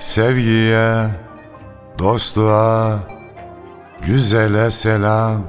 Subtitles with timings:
[0.00, 1.06] Sevgiye,
[1.98, 2.98] dostluğa,
[4.02, 5.42] güzele selam.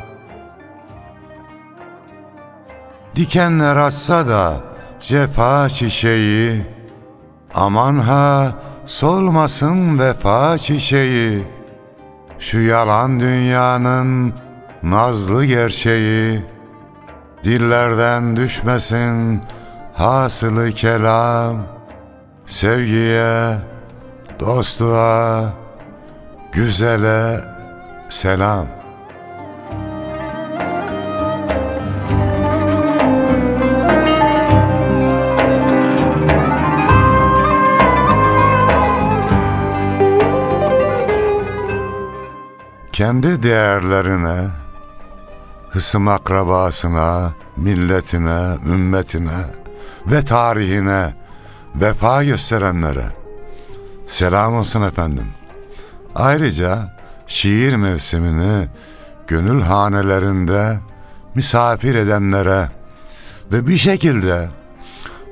[3.15, 4.53] Dikenler açsa da
[4.99, 6.61] cefa çiçeği
[7.53, 8.53] Aman ha
[8.85, 11.47] solmasın vefa çiçeği.
[12.39, 14.33] Şu yalan dünyanın
[14.83, 16.45] nazlı gerçeği
[17.43, 19.41] Dillerden düşmesin
[19.93, 21.57] hasılı kelam.
[22.45, 23.57] Sevgiye,
[24.41, 25.53] dostluğa,
[26.51, 27.41] güzele
[28.09, 28.65] selam.
[42.93, 44.47] Kendi değerlerine,
[45.69, 49.45] hısım akrabasına, milletine, ümmetine
[50.07, 51.13] ve tarihine
[51.75, 53.20] vefa gösterenlere
[54.11, 55.27] selam olsun efendim.
[56.15, 58.67] Ayrıca şiir mevsimini
[59.27, 60.79] gönül hanelerinde
[61.35, 62.69] misafir edenlere
[63.51, 64.49] ve bir şekilde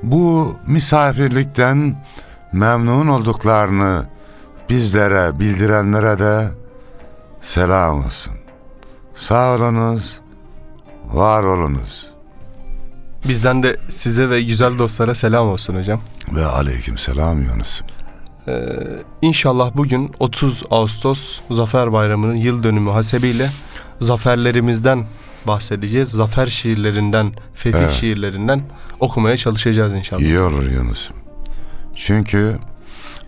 [0.02, 2.04] bu misafirlikten
[2.52, 4.04] memnun olduklarını
[4.70, 6.48] bizlere bildirenlere de
[7.40, 8.32] selam olsun.
[9.14, 10.20] Sağ olunuz,
[11.06, 12.10] var olunuz.
[13.28, 16.00] Bizden de size ve güzel dostlara selam olsun hocam.
[16.32, 17.82] Ve aleyküm selam Yunus.
[18.48, 18.66] Ee,
[19.22, 23.50] inşallah bugün 30 Ağustos Zafer Bayramı'nın yıl dönümü hasebiyle
[24.00, 25.06] zaferlerimizden
[25.46, 26.08] bahsedeceğiz.
[26.08, 27.92] Zafer şiirlerinden, fetih Evet.
[27.92, 28.62] şiirlerinden
[29.00, 30.20] okumaya çalışacağız inşallah.
[30.20, 31.10] İyi olur Yunus.
[31.94, 32.58] Çünkü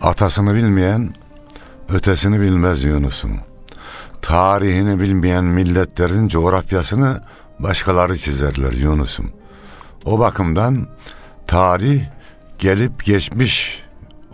[0.01, 1.15] atasını bilmeyen
[1.89, 3.39] ötesini bilmez Yunus'um.
[4.21, 7.21] Tarihini bilmeyen milletlerin coğrafyasını
[7.59, 9.31] başkaları çizerler Yunus'um.
[10.05, 10.87] O bakımdan
[11.47, 12.01] tarih
[12.59, 13.82] gelip geçmiş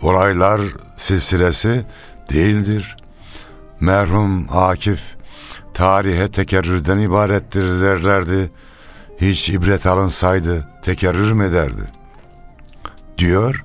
[0.02, 0.60] olaylar
[0.96, 1.84] silsilesi
[2.32, 2.96] değildir.
[3.80, 5.00] Merhum Akif
[5.74, 8.50] tarihe tekerrürden ibarettir derlerdi.
[9.20, 11.90] Hiç ibret alınsaydı tekerrür mü ederdi?
[13.18, 13.64] Diyor,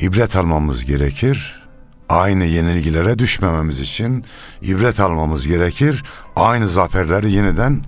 [0.00, 1.62] ibret almamız gerekir.
[2.08, 4.24] Aynı yenilgilere düşmememiz için
[4.62, 6.04] ibret almamız gerekir.
[6.36, 7.84] Aynı zaferleri yeniden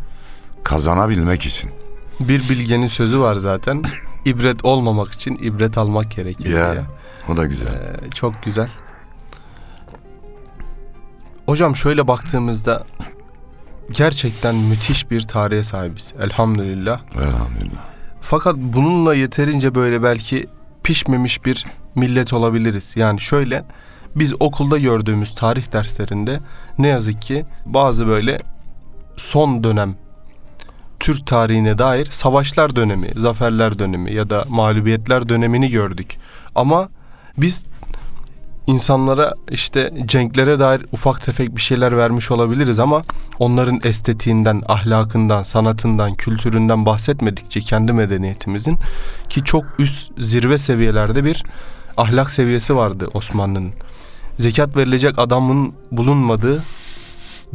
[0.65, 1.71] kazanabilmek için.
[2.21, 3.83] Bir bilgenin sözü var zaten.
[4.25, 6.83] İbret olmamak için ibret almak gerekir Ya, diye.
[7.31, 7.69] O da güzel.
[7.69, 8.69] Ee, çok güzel.
[11.47, 12.85] Hocam şöyle baktığımızda
[13.91, 16.13] gerçekten müthiş bir tarihe sahibiz.
[16.21, 17.01] Elhamdülillah.
[17.15, 17.85] Elhamdülillah.
[18.21, 20.47] Fakat bununla yeterince böyle belki
[20.83, 22.93] pişmemiş bir millet olabiliriz.
[22.97, 23.65] Yani şöyle
[24.17, 26.41] biz okulda gördüğümüz tarih derslerinde
[26.79, 28.39] ne yazık ki bazı böyle
[29.17, 29.95] son dönem
[31.01, 36.17] Türk tarihine dair savaşlar dönemi, zaferler dönemi ya da mağlubiyetler dönemini gördük.
[36.55, 36.89] Ama
[37.39, 37.65] biz
[38.67, 43.03] insanlara işte cenklere dair ufak tefek bir şeyler vermiş olabiliriz ama
[43.39, 48.79] onların estetiğinden, ahlakından, sanatından, kültüründen bahsetmedikçe kendi medeniyetimizin
[49.29, 51.45] ki çok üst zirve seviyelerde bir
[51.97, 53.73] ahlak seviyesi vardı Osmanlı'nın.
[54.39, 56.65] Zekat verilecek adamın bulunmadığı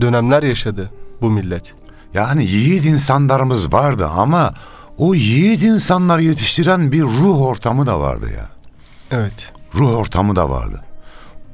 [0.02, 0.92] dönemler yaşadı
[1.22, 1.74] bu millet.
[2.14, 4.54] Yani yiğit insanlarımız vardı ama
[4.98, 8.50] o yiğit insanları yetiştiren bir ruh ortamı da vardı ya.
[9.12, 9.54] Evet.
[9.76, 10.84] Ruh ortamı da vardı.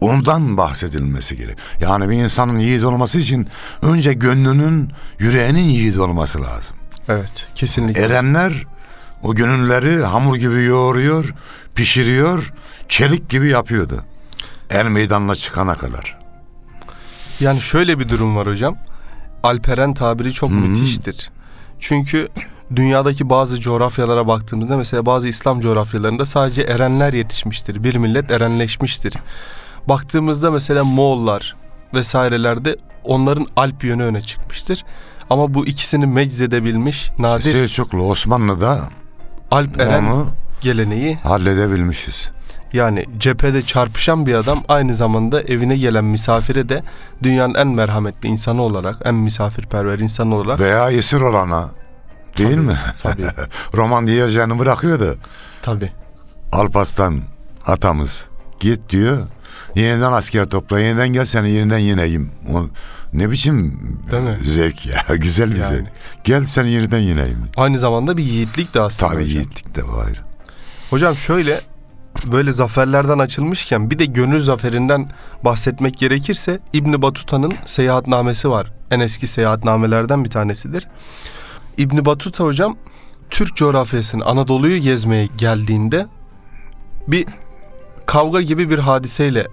[0.02, 1.58] Ondan bahsedilmesi gerek.
[1.82, 3.48] Yani bir insanın yiğit olması için
[3.82, 6.76] önce gönlünün, yüreğinin yiğit olması lazım.
[7.08, 7.48] Evet.
[7.56, 8.02] Kesinlikle.
[8.02, 8.64] Erenler
[9.24, 11.34] o gönülleri hamur gibi yoğuruyor,
[11.76, 12.54] pişiriyor,
[12.90, 14.04] çelik gibi yapıyordu.
[14.70, 16.20] Er meydanına çıkana kadar.
[17.40, 18.78] Yani şöyle bir durum var hocam.
[19.44, 21.32] Alperen tabiri çok müthiştir.
[21.80, 22.28] Çünkü
[22.76, 27.84] dünyadaki bazı coğrafyalara baktığımızda mesela bazı İslam coğrafyalarında sadece erenler yetişmiştir.
[27.84, 29.14] Bir millet erenleşmiştir.
[29.88, 31.56] baktığımızda mesela Moğollar
[31.94, 34.86] vesairelerde onların Alp yönü öne çıkmıştır.
[35.30, 38.80] Ama bu ikisini meczedebilmiş nadir Selçuklu Osmanlı'da
[39.52, 40.28] Alp Eren onu
[40.62, 42.30] geleneği halledebilmişiz.
[42.74, 46.84] yani cephede çarpışan bir adam aynı zamanda evine gelen misafire de
[47.24, 51.70] dünyanın en merhametli insanı olarak, en misafirperver insanı olarak Veya esir olana
[52.40, 52.78] değil Tabii, mi?
[53.04, 53.26] tabii.
[53.78, 55.18] Roman diyeceğini bırakıyordu.
[55.62, 55.92] tabii
[56.52, 57.20] Alpaslan
[57.68, 58.28] atamız
[58.60, 59.18] git diyor.
[59.76, 62.32] Yeniden asker topla yeniden gel seni yeniden yeneyim.
[62.54, 62.66] O,
[63.14, 63.80] ne biçim
[64.12, 64.38] Değil mi?
[64.44, 65.76] zevk ya güzel bir Yani.
[65.76, 65.88] zevk.
[66.24, 67.44] Gel seni yeniden yeneyim.
[67.58, 69.12] aynı zamanda bir yiğitlik de aslında.
[69.12, 69.36] Tabii hocam.
[69.36, 70.08] yiğitlik de var.
[70.90, 71.62] Hocam şöyle
[72.26, 75.12] böyle zaferlerden açılmışken bir de gönül zaferinden
[75.46, 78.72] bahsetmek gerekirse İbn Batuta'nın seyahatnamesi var.
[78.92, 80.88] En eski seyahatnamelerden bir tanesidir.
[81.80, 82.78] İbn Batuta hocam
[83.30, 86.08] Türk coğrafyasını Anadolu'yu gezmeye geldiğinde
[87.08, 87.26] bir
[88.06, 89.48] kavga gibi bir hadiseyle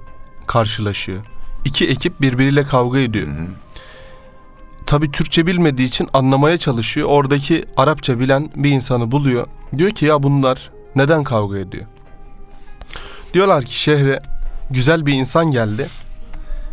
[0.47, 1.27] karşılaşıyor.
[1.65, 3.29] İki ekip birbiriyle kavga ediyor.
[4.87, 7.09] Tabi Türkçe bilmediği için anlamaya çalışıyor.
[7.09, 9.47] Oradaki Arapça bilen bir insanı buluyor.
[9.77, 11.85] Diyor ki ya bunlar neden kavga ediyor?
[13.35, 14.23] Diyorlar ki şehre
[14.71, 15.89] güzel bir insan geldi.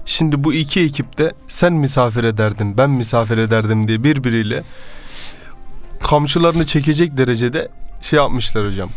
[0.06, 4.64] Şimdi bu iki ekip de sen misafir ederdin, ben misafir ederdim diye birbiriyle
[6.04, 7.68] kamçılarını çekecek derecede
[8.02, 8.90] şey yapmışlar hocam.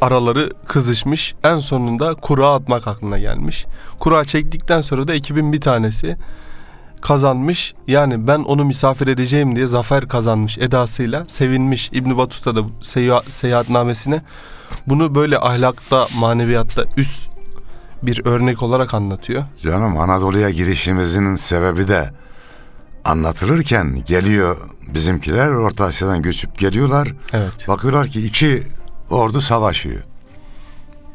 [0.00, 1.34] Araları kızışmış.
[1.44, 3.66] En sonunda kura atmak aklına gelmiş.
[3.98, 6.16] Kura çektikten sonra da ekibin bir tanesi
[7.00, 7.74] kazanmış.
[7.86, 11.90] Yani ben onu misafir edeceğim diye zafer kazanmış edasıyla sevinmiş.
[11.92, 14.22] İbn Batuta da bu seyahat, seyahatnamesine
[14.86, 17.28] bunu böyle ahlakta, maneviyatta üst
[18.02, 19.44] bir örnek olarak anlatıyor.
[19.62, 22.10] Canım Anadolu'ya girişimizin sebebi de
[23.08, 24.56] anlatılırken geliyor
[24.94, 27.14] bizimkiler Orta Asya'dan göçüp geliyorlar.
[27.32, 27.68] Evet.
[27.68, 28.62] Bakıyorlar ki iki
[29.10, 30.02] ordu savaşıyor.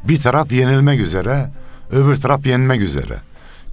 [0.04, 1.50] Bir taraf yenilmek üzere,
[1.90, 3.18] öbür taraf yenmek üzere.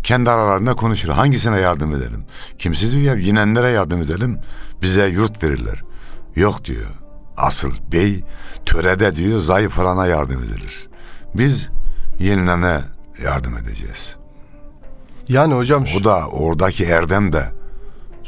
[0.04, 1.10] Kendi aralarında konuşur.
[1.10, 2.24] Hangisine yardım edelim?
[2.58, 4.40] Kimse diyor ya yenenlere yardım edelim.
[4.82, 5.82] Bize yurt verirler.
[6.36, 6.90] Yok diyor.
[7.38, 8.24] Asıl bey
[8.66, 10.88] törede diyor zayıf olana yardım edilir.
[11.36, 11.70] Biz
[12.20, 12.82] yenilene
[13.24, 14.16] yardım edeceğiz.
[15.28, 17.61] Yani hocam O da oradaki erdem de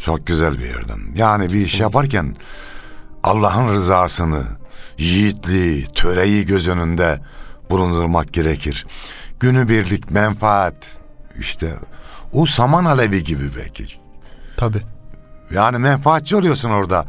[0.05, 1.15] çok güzel bir erdem.
[1.15, 2.35] Yani bir iş yaparken
[3.23, 4.44] Allah'ın rızasını,
[4.97, 7.19] yiğitliği, töreyi göz önünde
[7.69, 8.85] bulundurmak gerekir.
[9.39, 10.75] Günübirlik menfaat
[11.39, 11.73] işte
[12.33, 13.85] o saman alevi gibi belki.
[14.57, 14.81] tabi
[15.51, 17.06] Yani menfaatçi oluyorsun orada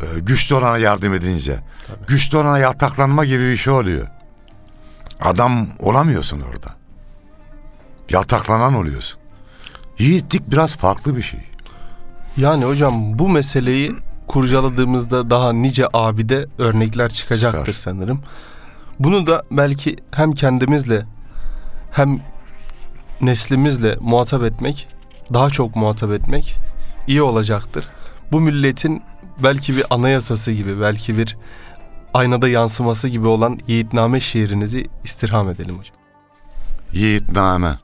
[0.00, 1.60] e, güçlü olana yardım edince.
[2.08, 4.08] Güçlü olana yataklanma gibi bir şey oluyor.
[5.20, 6.76] Adam olamıyorsun orada.
[8.10, 9.20] Yataklanan oluyorsun.
[9.98, 11.47] Yiğitlik biraz farklı bir şey.
[12.38, 13.92] Yani hocam bu meseleyi
[14.26, 17.72] kurcaladığımızda daha nice abide örnekler çıkacaktır Çıkar.
[17.72, 18.20] sanırım.
[18.98, 21.06] Bunu da belki hem kendimizle
[21.92, 22.20] hem
[23.20, 24.88] neslimizle muhatap etmek,
[25.32, 26.54] daha çok muhatap etmek
[27.06, 27.88] iyi olacaktır.
[28.32, 29.02] Bu milletin
[29.42, 31.36] belki bir anayasası gibi, belki bir
[32.14, 35.96] aynada yansıması gibi olan Yiğitname şiirinizi istirham edelim hocam.
[36.92, 37.78] Yiğitname.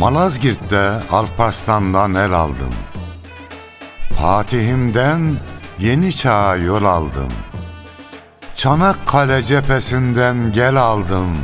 [0.00, 2.74] Malazgirt'te Alparslan'dan el aldım.
[4.18, 5.36] Fatih'imden
[5.78, 7.32] yeni çağa yol aldım.
[8.56, 11.38] Çanakkale cephesinden gel aldım.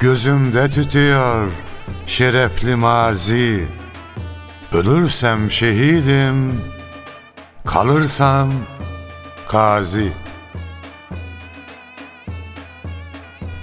[0.00, 1.48] Gözümde tütüyor
[2.06, 3.68] şerefli mazi.
[4.72, 6.60] Ölürsem şehidim,
[7.66, 8.52] kalırsam
[9.52, 10.12] gazi.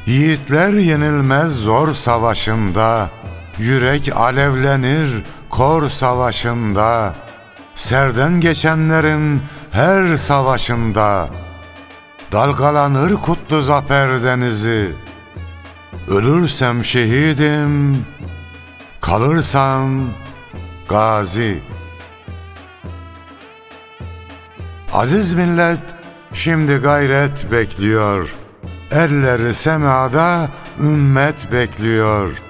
[0.05, 3.09] Yiğitler yenilmez zor savaşında,
[3.59, 7.13] yürek alevlenir kor savaşında.
[7.75, 11.29] Serden geçenlerin her savaşında,
[12.31, 14.91] dalgalanır kutlu zafer denizi.
[16.07, 18.05] Ölürsem şehidim,
[19.01, 20.03] kalırsam
[20.89, 21.59] gazi.
[24.93, 25.79] Aziz millet
[26.33, 28.35] şimdi gayret bekliyor.
[28.91, 30.49] Elleri semada
[30.79, 32.48] ümmet bekliyor.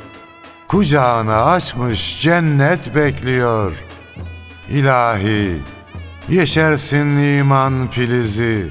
[0.69, 3.73] Kucağını açmış cennet bekliyor.
[4.69, 5.61] İlahi
[6.29, 8.69] yeşersin iman filizi.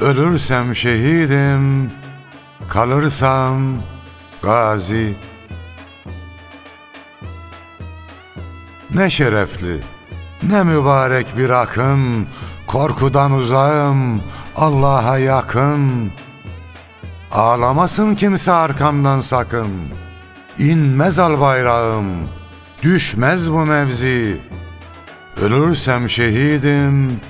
[0.00, 1.90] Ölürsem şehidim,
[2.68, 3.62] kalırsam
[4.42, 5.14] gazi.
[8.94, 9.80] Ne şerefli,
[10.42, 12.26] ne mübarek bir akın,
[12.66, 14.22] korkudan uzağım,
[14.56, 16.12] Allah'a yakın.
[17.32, 19.72] Ağlamasın kimse arkamdan sakın.
[20.58, 22.06] İnmez al bayrağım,
[22.82, 24.40] düşmez bu mevzi.
[25.40, 27.20] Ölürsem şehidim,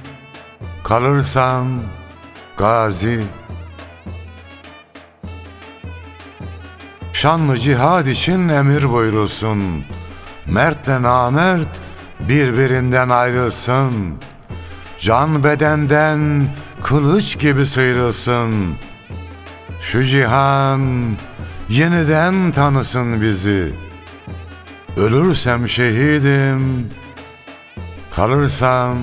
[0.85, 1.69] kalırsam
[2.57, 3.21] gazi.
[7.13, 9.85] Şanlı cihad için emir buyurulsun.
[10.47, 11.81] Mertle namert
[12.21, 13.93] birbirinden ayrılsın.
[14.99, 16.49] Can bedenden
[16.83, 18.75] kılıç gibi sıyrılsın.
[19.81, 20.81] Şu cihan
[21.69, 23.73] yeniden tanısın bizi.
[24.97, 26.91] Ölürsem şehidim,
[28.15, 28.99] kalırsam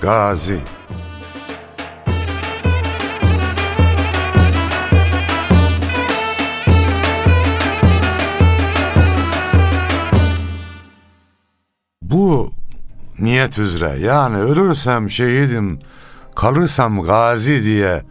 [0.00, 0.58] gazi.
[12.02, 12.50] Bu
[13.18, 15.78] niyet üzere yani ölürsem şehidim,
[16.36, 18.02] kalırsam gazi diye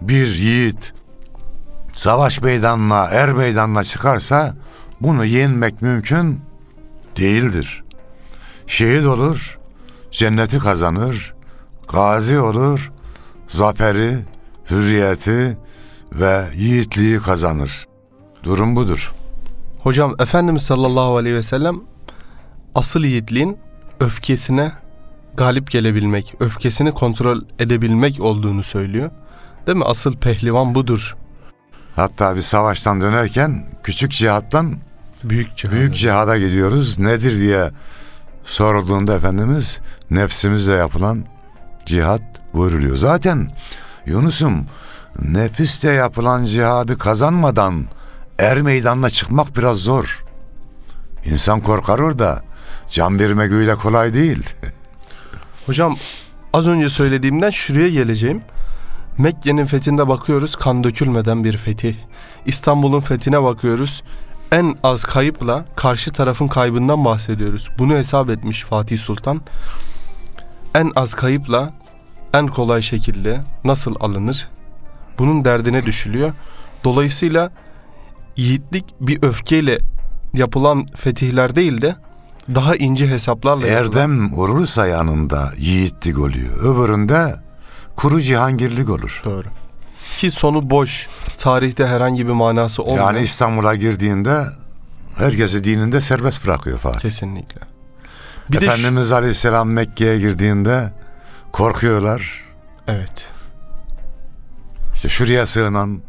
[0.00, 0.97] bir yiğit
[1.98, 4.54] savaş meydanına, er meydanına çıkarsa
[5.00, 6.40] bunu yenmek mümkün
[7.16, 7.82] değildir.
[8.66, 9.58] Şehit olur,
[10.10, 11.34] cenneti kazanır,
[11.88, 12.92] gazi olur,
[13.48, 14.18] zaferi,
[14.70, 15.58] hürriyeti
[16.12, 17.86] ve yiğitliği kazanır.
[18.42, 19.12] Durum budur.
[19.82, 21.80] Hocam Efendimiz sallallahu aleyhi ve sellem
[22.74, 23.58] asıl yiğitliğin
[24.00, 24.72] öfkesine
[25.34, 29.10] galip gelebilmek, öfkesini kontrol edebilmek olduğunu söylüyor.
[29.66, 29.84] Değil mi?
[29.84, 31.16] Asıl pehlivan budur.
[31.98, 34.76] Hatta bir savaştan dönerken küçük cihattan
[35.24, 35.72] Büyük cihad.
[35.72, 36.98] büyük cihada gidiyoruz.
[36.98, 37.70] Nedir diye
[38.44, 39.78] sorulduğunda Efendimiz
[40.10, 41.24] nefsimizle yapılan
[41.86, 42.20] cihat
[42.54, 42.96] buyuruluyor.
[42.96, 43.50] Zaten
[44.06, 44.66] Yunus'um
[45.22, 47.84] nefisle yapılan cihadı kazanmadan
[48.38, 50.24] er meydanına çıkmak biraz zor.
[51.24, 52.42] İnsan korkar orada.
[52.90, 54.42] Can vermek öyle kolay değil.
[55.66, 55.96] Hocam
[56.52, 58.42] az önce söylediğimden şuraya geleceğim.
[59.18, 61.94] Mekke'nin fethinde bakıyoruz kan dökülmeden bir fetih.
[62.46, 64.02] İstanbul'un fethine bakıyoruz.
[64.52, 67.68] En az kayıpla karşı tarafın kaybından bahsediyoruz.
[67.78, 69.40] Bunu hesap etmiş Fatih Sultan.
[70.74, 71.72] En az kayıpla
[72.34, 74.48] en kolay şekilde nasıl alınır?
[75.18, 76.32] Bunun derdine düşülüyor.
[76.84, 77.50] Dolayısıyla
[78.36, 79.78] yiğitlik bir öfkeyle
[80.34, 81.96] yapılan fetihler değil de
[82.54, 86.58] daha ince hesaplarla yapılan- Erdem olursa yanında yiğitlik oluyor.
[86.62, 87.36] Öbüründe
[87.98, 89.22] kuru cihangirlik olur.
[89.24, 89.46] Doğru.
[90.18, 91.08] Ki sonu boş.
[91.38, 93.06] Tarihte herhangi bir manası olmayan.
[93.06, 94.44] Yani İstanbul'a girdiğinde
[95.16, 97.00] herkesi dininde serbest bırakıyor Fatih.
[97.00, 97.60] kesinlikle.
[98.50, 100.92] Bir de Efendimiz Aleyhisselam Mekke'ye girdiğinde
[101.52, 102.44] korkuyorlar.
[102.88, 103.26] evet.
[104.94, 106.02] İşte şuraya sığınan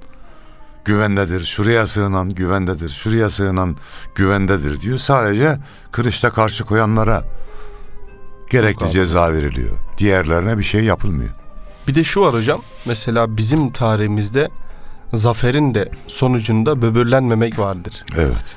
[0.86, 3.78] güvendedir, şuraya sığınan güvendedir, şuraya sığınan
[4.16, 4.98] güvendedir diyor.
[4.98, 5.58] Sadece
[5.92, 7.24] kılıçla karşı koyanlara
[8.50, 9.78] gerekli ceza veriliyor.
[9.98, 11.39] Diğerlerine bir şey yapılmıyor.
[11.90, 12.62] Bir de şu var hocam.
[12.86, 14.50] Mesela bizim tarihimizde
[15.14, 18.04] zaferin de sonucunda böbürlenmemek vardır.
[18.18, 18.56] Evet.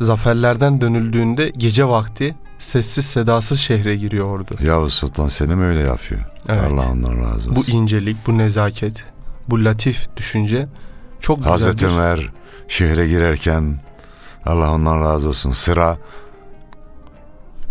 [0.00, 4.56] Zaferlerden dönüldüğünde gece vakti sessiz sedasız şehre giriyor ordu.
[4.60, 6.20] Yavuz Sultan Selim öyle yapıyor.
[6.48, 6.72] Evet.
[6.72, 7.56] Allah ondan razı olsun.
[7.56, 9.04] Bu incelik, bu nezaket,
[9.48, 10.68] bu latif düşünce
[11.20, 11.52] çok güzeldir.
[11.52, 12.30] Hazreti Ömer
[12.68, 13.80] şehre girerken
[14.46, 15.96] Allah ondan razı olsun sıra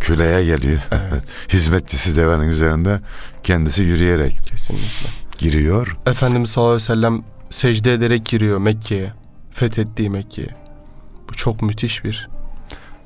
[0.05, 0.79] küleye geliyor.
[0.91, 1.23] Evet.
[1.53, 2.99] Hizmetçisi devenin üzerinde
[3.43, 5.09] kendisi yürüyerek Kesinlikle.
[5.37, 5.97] giriyor.
[6.05, 9.13] Efendimiz sallallahu aleyhi ve sellem secde ederek giriyor Mekke'ye.
[9.51, 10.55] Fethettiği Mekke'ye.
[11.29, 12.29] Bu çok müthiş bir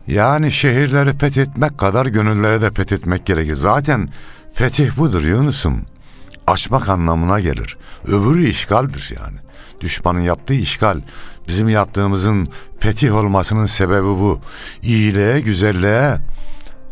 [0.08, 3.56] Yani şehirleri fethetmek kadar gönülleri de fethetmek gerekir.
[3.56, 4.10] Zaten
[4.54, 5.82] fetih budur Yunus'um.
[6.48, 7.78] Açmak anlamına gelir.
[8.08, 9.38] Öbürü işgaldir yani.
[9.82, 11.02] Düşmanın yaptığı işgal.
[11.48, 12.46] Bizim yaptığımızın
[12.80, 14.40] fetih olmasının sebebi bu.
[14.82, 16.18] İyiliğe, güzelliğe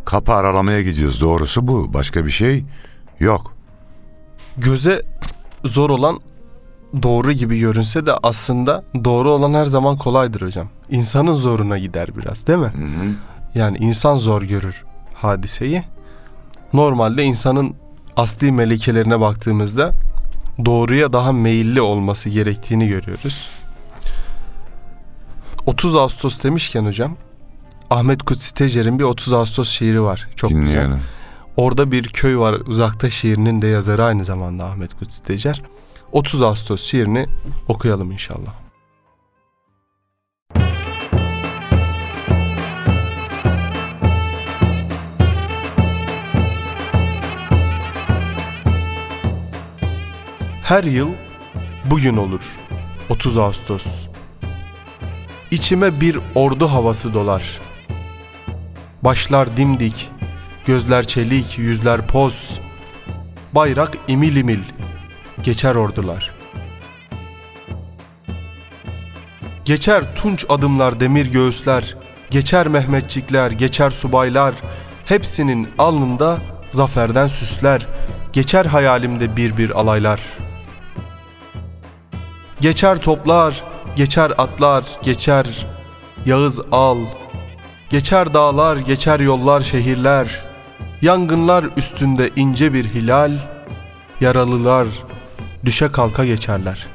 [0.07, 1.21] kapı aralamaya gidiyoruz.
[1.21, 1.93] Doğrusu bu.
[1.93, 2.63] Başka bir şey
[3.19, 3.53] yok.
[4.57, 5.01] göze
[5.65, 6.19] zor olan
[7.03, 10.67] doğru gibi görünse de aslında doğru olan her zaman kolaydır hocam.
[10.89, 12.71] İnsanın zoruna gider biraz değil mi?
[13.55, 14.83] Yani insan zor görür
[15.13, 15.83] hadiseyi.
[16.73, 17.75] Normalde insanın
[18.17, 19.91] asli melekelerine baktığımızda
[20.65, 23.49] doğruya daha meyilli olması gerektiğini görüyoruz.
[25.65, 27.15] 30 Ağustos demişken hocam
[27.89, 30.27] Ahmet Kutsi Tecer'in bir 30 Ağustos şiiri var.
[30.35, 30.65] Çok güzel.
[30.65, 31.01] Dinleyelim.
[31.57, 35.61] Orada bir köy var uzakta şiirinin de yazarı aynı zamanda Ahmet Kutsi Tecer.
[36.11, 37.27] 30 Ağustos şiirini
[37.67, 38.53] okuyalım inşallah.
[50.63, 51.09] Her yıl
[51.85, 52.41] bugün olur
[53.09, 53.85] 30 Ağustos.
[55.51, 57.66] İçime bir ordu havası dolar.
[59.03, 60.09] Başlar dimdik,
[60.67, 62.59] Gözler çelik, yüzler poz.
[63.53, 64.59] Bayrak imil imil.
[65.43, 66.31] Geçer ordular.
[69.65, 71.95] Geçer tunç adımlar demir göğüsler.
[72.29, 74.53] Geçer Mehmetçikler, geçer subaylar.
[75.05, 76.37] Hepsinin alnında
[76.69, 77.87] zaferden süsler.
[78.33, 80.21] Geçer hayalimde bir bir alaylar.
[82.61, 83.63] Geçer toplar,
[83.95, 85.65] geçer atlar, geçer
[86.25, 86.97] Yağız al.
[87.89, 90.45] Geçer dağlar, geçer yollar, şehirler.
[91.01, 93.31] Yangınlar üstünde ince bir hilal.
[94.21, 94.87] Yaralılar
[95.65, 96.87] düşe kalka geçerler.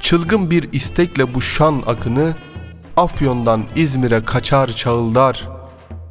[0.00, 2.34] Çılgın bir istekle bu şan akını
[2.96, 5.48] Afyon'dan İzmir'e kaçar çağıldar.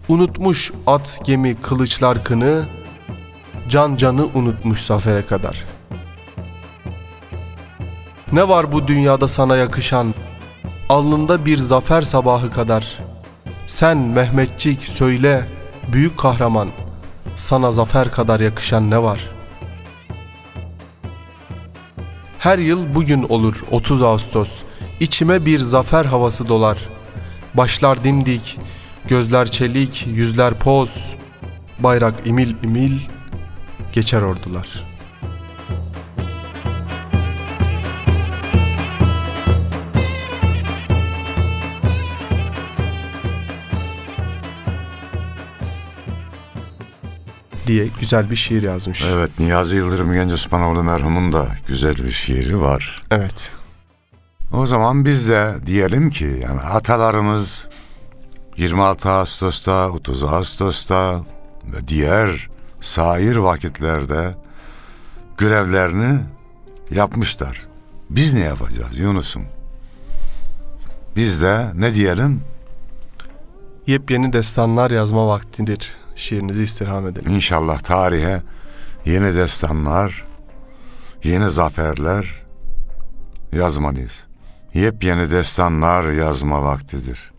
[0.07, 2.65] Unutmuş at gemi kılıçlar kını,
[3.69, 5.65] can canı unutmuş zafere kadar.
[8.31, 10.13] Ne var bu dünyada sana yakışan,
[10.89, 12.99] alnında bir zafer sabahı kadar.
[13.67, 15.45] Sen Mehmetçik söyle,
[15.87, 16.69] büyük kahraman,
[17.35, 19.29] sana zafer kadar yakışan ne var?
[22.39, 24.61] Her yıl bugün olur 30 Ağustos.
[24.99, 26.77] İçime bir zafer havası dolar.
[27.53, 28.57] Başlar dimdik,
[29.07, 31.13] gözler çelik, yüzler poz.
[31.79, 32.99] Bayrak imil imil
[33.93, 34.88] geçer ordular.
[47.69, 49.03] Diye güzel bir şiir yazmış.
[49.05, 53.03] Evet Niyazi Yıldırım Genç Osmanoğlu merhumun da güzel bir şiiri var.
[53.11, 53.51] Evet.
[54.53, 57.67] O zaman biz de diyelim ki yani atalarımız
[58.57, 61.19] 26 Ağustos'ta, 30 Ağustos'ta
[61.63, 62.49] ve diğer
[62.81, 64.35] sair vakitlerde
[65.37, 66.19] görevlerini
[66.91, 67.67] yapmışlar.
[68.09, 69.43] Biz ne yapacağız Yunus'um?
[71.15, 72.41] Biz de ne diyelim?
[73.87, 75.99] Yepyeni destanlar yazma vaktidir.
[76.19, 77.31] Şiirinizi istirham edelim.
[77.31, 78.41] İnşallah tarihe
[79.05, 80.25] yeni destanlar,
[81.23, 82.43] yeni zaferler
[83.53, 84.23] yazmalıyız.
[84.73, 87.31] Yepyeni destanlar yazma vaktidir.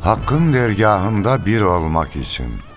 [0.00, 2.67] Hakkın dergahında bir olmak için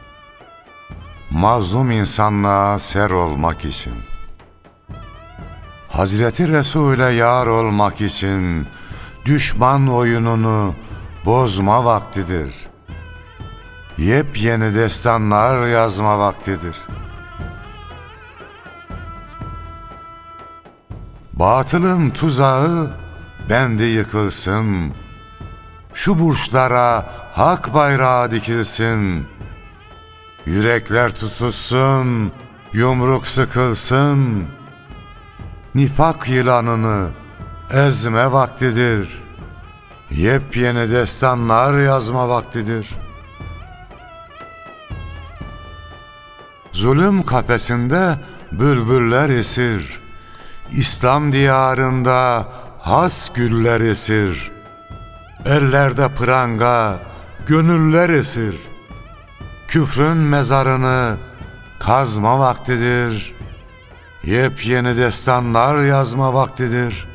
[1.31, 3.93] mazlum insanlığa ser olmak için
[5.89, 8.67] Hazreti Resul'e yar olmak için
[9.25, 10.75] düşman oyununu
[11.25, 12.53] bozma vaktidir.
[13.97, 16.75] Yepyeni destanlar yazma vaktidir.
[21.33, 22.93] Batılın tuzağı
[23.49, 24.93] bende yıkılsın.
[25.93, 29.27] Şu burçlara hak bayrağı dikilsin.
[30.45, 32.31] Yürekler tutulsun,
[32.73, 34.45] yumruk sıkılsın.
[35.75, 37.09] Nifak yılanını
[37.73, 39.23] ezme vaktidir.
[40.11, 42.89] Yepyeni destanlar yazma vaktidir.
[46.71, 48.15] Zulüm kafesinde
[48.51, 50.01] bülbüller esir.
[50.71, 52.47] İslam diyarında
[52.79, 54.51] has güller esir.
[55.45, 56.99] Ellerde pranga,
[57.45, 58.70] gönüller esir.
[59.71, 61.17] Küfrün mezarını
[61.79, 63.35] kazma vaktidir.
[64.23, 67.07] Yepyeni destanlar yazma vaktidir.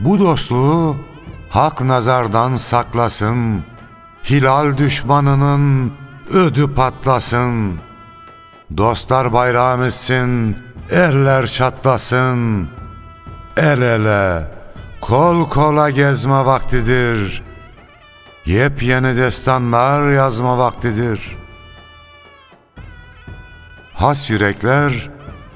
[0.00, 0.96] Bu dostluğu
[1.50, 3.64] hak nazardan saklasın.
[4.30, 5.92] Hilal düşmanının
[6.30, 7.80] ödü patlasın.
[8.76, 10.56] Dostlar bayram etsin,
[10.90, 12.68] erler çatlasın.
[13.56, 14.50] El ele,
[15.00, 17.47] kol kola gezme vaktidir.
[18.48, 21.36] Yepyeni destanlar yazma vaktidir.
[23.94, 25.10] Has yürekler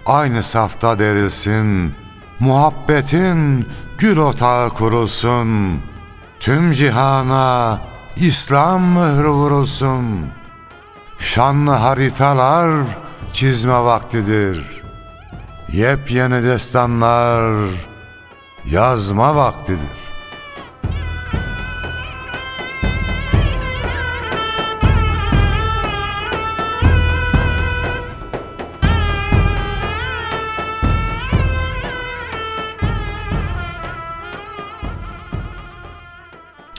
[0.07, 1.95] aynı safta derilsin.
[2.41, 5.81] Muhabbetin gül otağı kurulsun.
[6.41, 7.81] Tüm cihana
[8.17, 10.27] İslam mührü vurulsun.
[11.19, 12.71] Şanlı haritalar
[13.33, 14.83] çizme vaktidir.
[15.73, 17.69] Yepyeni destanlar
[18.71, 20.02] yazma vaktidir.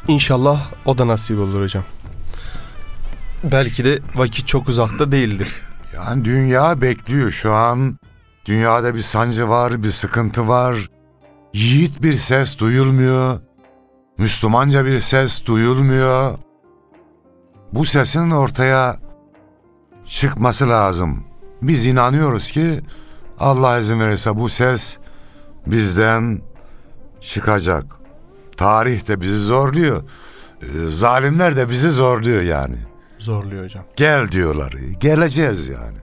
[0.08, 1.84] İnşallah o da nasip olur hocam.
[3.44, 5.56] Belki de vakit çok uzakta değildir.
[5.94, 8.00] Yani dünya bekliyor şu an.
[8.46, 10.90] Dünyada bir sancı var, bir sıkıntı var.
[11.54, 13.40] Yiğit bir ses duyulmuyor.
[14.18, 16.38] Müslümanca bir ses duyulmuyor.
[17.74, 19.00] Bu sesin ortaya
[20.06, 21.24] çıkması lazım.
[21.62, 22.82] Biz inanıyoruz ki
[23.40, 24.98] Allah izin verirse bu ses
[25.68, 26.42] bizden
[27.22, 28.03] çıkacak.
[28.58, 30.04] Tarih de bizi zorluyor.
[30.62, 32.76] e, zalimler de bizi zorluyor yani.
[33.20, 33.84] Zorluyor hocam.
[33.96, 34.74] Gel diyorlar.
[35.00, 35.98] Geleceğiz yani.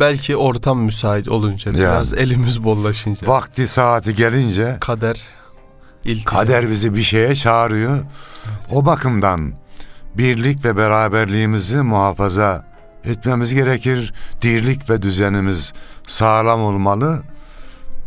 [0.00, 3.26] Belki ortam müsait olunca biraz elimiz bollaşınca.
[3.26, 5.20] Vakti saati gelince kader
[6.04, 7.98] ilk kader bizi bir şeye çağırıyor.
[8.72, 9.52] O bakımdan
[10.14, 12.66] birlik ve beraberliğimizi muhafaza
[13.04, 14.14] etmemiz gerekir.
[14.42, 15.72] Dirlik ve düzenimiz
[16.06, 17.22] sağlam olmalı.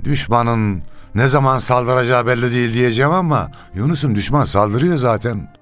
[0.04, 0.82] Düşmanın
[1.16, 5.54] ne zaman saldıracağı belli değil diyeceğim ama Yunus'um düşman saldırıyor zaten.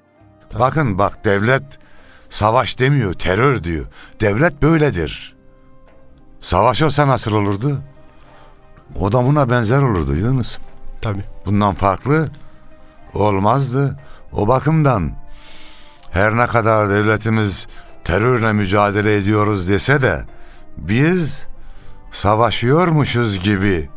[0.49, 0.61] Tabii.
[0.61, 1.63] Bakın bak devlet
[2.29, 3.85] savaş demiyor, terör diyor.
[4.21, 5.35] Devlet böyledir.
[6.41, 7.77] Savaş olsa nasıl olurdu?
[8.99, 10.57] O da buna benzer olurdu Yunus.
[11.01, 11.23] Tabii.
[11.45, 12.29] Bundan farklı
[13.13, 13.99] olmazdı.
[14.31, 15.11] O bakımdan
[16.11, 17.67] her ne kadar devletimiz
[18.03, 20.25] terörle mücadele ediyoruz dese de
[20.77, 21.47] biz
[22.11, 23.89] savaşıyormuşuz gibi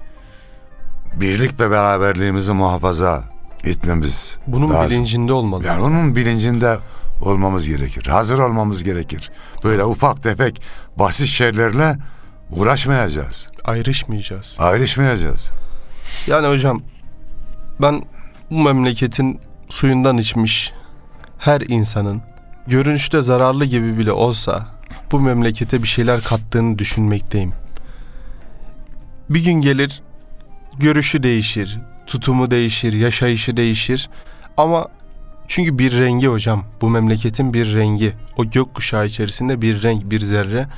[1.16, 3.24] birlik ve beraberliğimizi muhafaza
[3.64, 4.90] etmemiz Bunun lazım.
[4.90, 5.66] bilincinde olmalı.
[5.66, 6.78] Yani onun bilincinde
[7.22, 8.06] olmamız gerekir.
[8.06, 9.30] Hazır olmamız gerekir.
[9.64, 10.62] Böyle ufak tefek
[10.96, 11.96] basit şeylerle
[12.50, 13.48] uğraşmayacağız.
[13.64, 14.56] Ayrışmayacağız.
[14.58, 15.50] Ayrışmayacağız.
[16.26, 16.82] Yani hocam
[17.82, 18.02] ben
[18.50, 20.72] bu memleketin suyundan içmiş
[21.38, 22.22] her insanın
[22.66, 24.66] görünüşte zararlı gibi bile olsa
[25.12, 27.52] bu memlekete bir şeyler kattığını düşünmekteyim.
[29.30, 30.02] Bir gün gelir
[30.80, 34.10] görüşü değişir, tutumu değişir, yaşayışı değişir
[34.56, 34.86] ama
[35.48, 40.68] çünkü bir rengi hocam bu memleketin bir rengi o gökkuşağı içerisinde bir renk bir zerre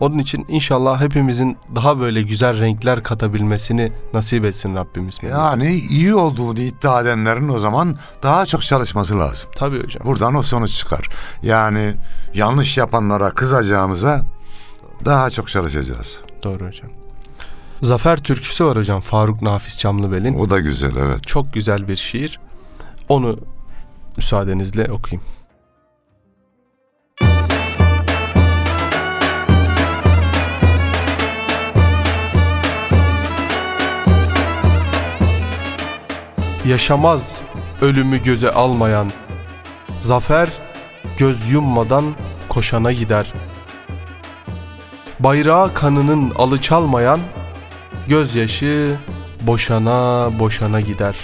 [0.00, 5.18] onun için inşallah hepimizin daha böyle güzel renkler katabilmesini nasip etsin Rabbimiz.
[5.22, 9.50] Yani iyi olduğunu iddia edenlerin o zaman daha çok çalışması lazım.
[9.56, 10.06] Tabii hocam.
[10.06, 11.08] Buradan o sonuç çıkar.
[11.42, 11.94] Yani
[12.34, 14.22] yanlış yapanlara kızacağımıza
[15.04, 16.18] daha çok çalışacağız.
[16.42, 16.97] Doğru hocam.
[17.82, 20.38] Zafer türküsü var hocam Faruk Nafiz Çamlıbel'in.
[20.38, 21.26] O da güzel evet.
[21.26, 22.40] Çok güzel bir şiir.
[23.08, 23.38] Onu
[24.16, 25.24] müsaadenizle okuyayım.
[36.66, 37.42] Yaşamaz
[37.82, 39.10] ölümü göze almayan
[40.00, 40.48] Zafer
[41.18, 42.04] göz yummadan
[42.48, 43.32] koşana gider.
[45.20, 47.20] Bayrağı kanının alıçalmayan
[48.08, 48.96] Gözyaşı
[49.40, 51.16] boşana boşana gider.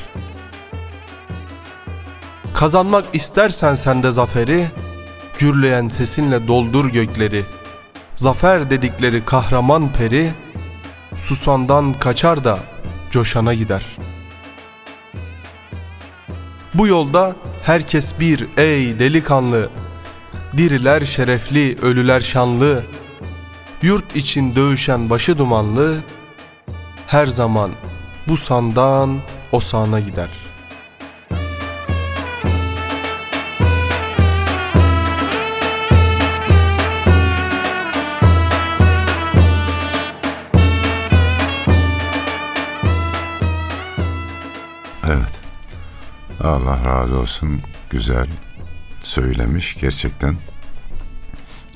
[2.55, 4.69] Kazanmak istersen sen de zaferi,
[5.39, 7.45] gürleyen sesinle doldur gökleri.
[8.17, 10.33] Zafer dedikleri kahraman peri,
[11.17, 12.59] susandan kaçar da
[13.11, 13.85] coşana gider.
[16.75, 19.71] Bu yolda herkes bir ey delikanlı,
[20.57, 22.83] diriler şerefli, ölüler şanlı,
[23.83, 26.01] yurt için dövüşen başı dumanlı,
[27.15, 27.71] her zaman
[28.29, 29.19] bu sandan
[29.53, 30.29] o sağına gider.
[45.07, 45.41] Evet.
[46.41, 47.61] Allah razı olsun.
[47.91, 48.27] Güzel
[49.03, 50.37] söylemiş gerçekten.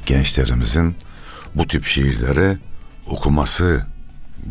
[0.06, 0.96] Gençlerimizin
[1.54, 2.58] bu tip şiirleri
[3.06, 3.86] okuması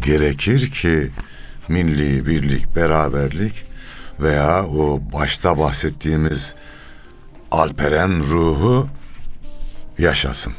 [0.02, 1.12] gerekir ki
[1.68, 3.54] milli birlik, beraberlik
[4.20, 6.56] veya o başta bahsettiğimiz
[7.52, 8.88] alperen ruhu
[9.98, 10.54] yaşasın.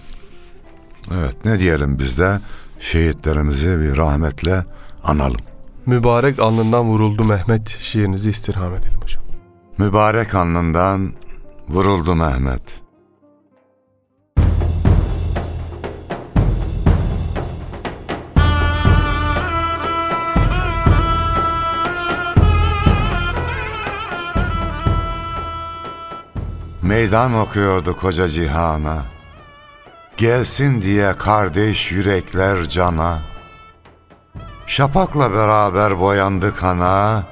[1.14, 2.40] Evet ne diyelim biz de
[2.80, 4.64] şehitlerimizi bir rahmetle
[5.04, 5.40] analım.
[5.86, 9.22] Mübarek alnından vuruldu Mehmet şiirinizi istirham edelim hocam.
[9.78, 11.12] Mübarek alnından
[11.68, 12.62] vuruldu Mehmet.
[26.88, 29.02] Meydan okuyordu koca cihana.
[30.16, 33.18] Gelsin diye kardeş yürekler cana.
[34.66, 37.22] Şafakla beraber boyandı kana.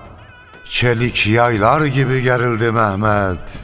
[0.65, 3.59] Çelik yaylar gibi gerildi Mehmet.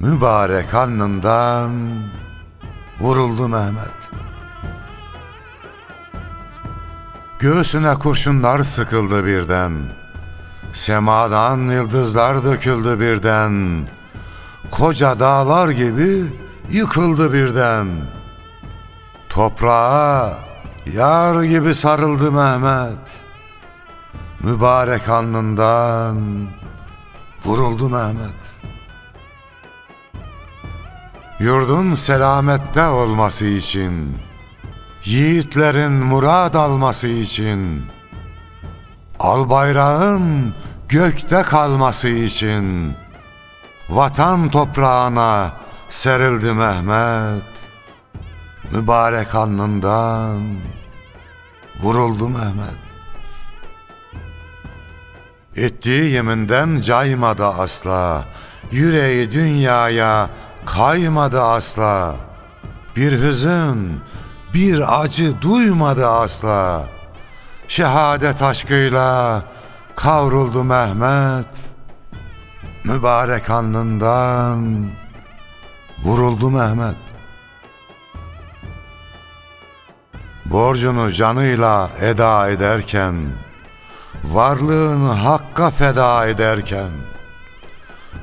[0.00, 1.72] Mübarek alnından
[3.00, 4.10] vuruldu Mehmet.
[7.38, 9.72] Göğsüne kurşunlar sıkıldı birden.
[10.72, 13.86] Semadan yıldızlar döküldü birden.
[14.70, 16.24] Koca dağlar gibi
[16.70, 17.88] yıkıldı birden.
[19.28, 20.38] Toprağa
[20.92, 23.20] yar gibi sarıldı Mehmet.
[24.40, 26.46] Mübarek alnından
[27.44, 28.56] vuruldu Mehmet.
[31.40, 34.18] Yurdun selamette olması için,
[35.04, 37.82] yiğitlerin murad alması için,
[39.18, 40.54] al bayrağın
[40.88, 42.94] gökte kalması için,
[43.88, 45.52] vatan toprağına
[45.88, 47.42] serildi Mehmet.
[48.72, 50.58] Mübarek alnından
[51.80, 52.86] vuruldu Mehmet.
[55.56, 58.24] Ettiği yeminden caymadı asla,
[58.70, 60.30] yüreği dünyaya
[60.66, 62.16] kaymadı asla.
[62.96, 64.00] Bir hüzün,
[64.54, 66.84] bir acı duymadı asla.
[67.68, 69.42] Şehadet aşkıyla
[69.96, 71.65] kavruldu Mehmet.
[72.86, 74.90] Mübarek alnından
[75.98, 76.96] vuruldu Mehmet.
[80.44, 83.14] Borcunu canıyla eda ederken,
[84.24, 86.90] varlığını hakka feda ederken,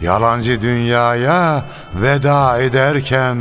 [0.02, 3.38] yalancı dünyaya veda ederken,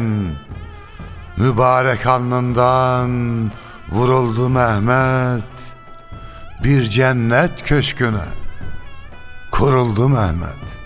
[1.37, 3.51] mübarek alnından
[3.89, 5.75] vuruldu Mehmet,
[6.65, 8.25] bir cennet köşküne
[9.51, 10.82] kuruldu Mehmet.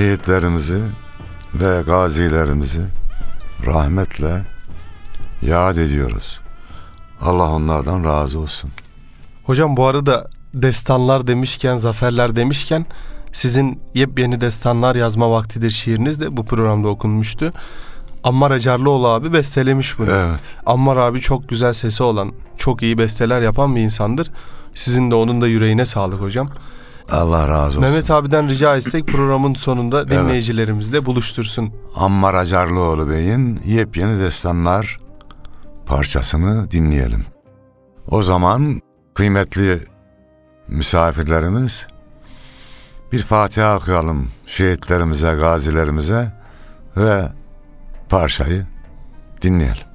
[0.00, 0.80] Şehitlerimizi
[1.54, 2.80] ve gazilerimizi
[3.66, 4.42] rahmetle
[5.42, 6.40] yad ediyoruz.
[7.20, 8.70] Allah onlardan razı olsun.
[9.44, 12.86] Hocam bu arada destanlar demişken, zaferler demişken
[13.32, 17.52] sizin yepyeni destanlar yazma vaktidir şiiriniz de bu programda okunmuştu.
[18.24, 20.10] Ammar Acarlıoğlu abi bestelemiş bunu.
[20.10, 20.42] Evet.
[20.66, 24.30] Ammar abi çok güzel sesi olan, çok iyi besteler yapan bir insandır.
[24.74, 26.48] Sizin de onun da yüreğine sağlık hocam.
[27.10, 27.80] Allah razı olsun.
[27.80, 31.72] Mehmet abiden rica etsek programın sonunda dinleyicilerimizle buluştursun.
[31.96, 34.98] Ammar Acarlıoğlu Bey'in yepyeni destanlar
[35.86, 37.24] parçasını dinleyelim.
[38.08, 38.80] O zaman
[39.14, 39.80] kıymetli
[40.68, 41.86] misafirlerimiz
[43.12, 46.32] bir Fatiha okuyalım şehitlerimize, gazilerimize
[46.96, 47.28] ve
[48.08, 48.66] parçayı
[49.42, 49.89] dinleyelim.